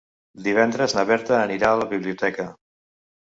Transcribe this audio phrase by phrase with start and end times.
[0.45, 2.47] Divendres na Berta anirà a la biblioteca.